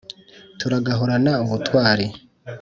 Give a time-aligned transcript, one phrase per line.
[0.59, 2.05] turagahorana ubutwari